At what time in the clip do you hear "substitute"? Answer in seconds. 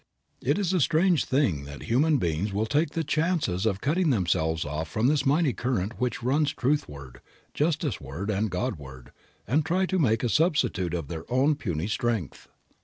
10.29-10.95